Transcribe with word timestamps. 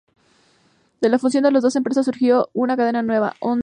De 0.99 1.09
la 1.09 1.19
fusión 1.19 1.43
de 1.43 1.51
las 1.51 1.61
dos 1.61 1.75
empresas 1.75 2.05
surgió 2.05 2.49
una 2.53 2.75
cadena 2.75 3.03
nueva: 3.03 3.35
Onda 3.39 3.39
Cero. 3.39 3.59